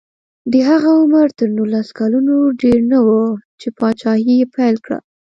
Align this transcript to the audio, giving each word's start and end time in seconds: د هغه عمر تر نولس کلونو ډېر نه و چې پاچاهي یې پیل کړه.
د 0.51 0.53
هغه 0.69 0.89
عمر 1.01 1.27
تر 1.37 1.47
نولس 1.57 1.87
کلونو 1.99 2.35
ډېر 2.61 2.79
نه 2.91 2.99
و 3.05 3.09
چې 3.59 3.67
پاچاهي 3.77 4.33
یې 4.39 4.47
پیل 4.55 4.75
کړه. 4.85 4.97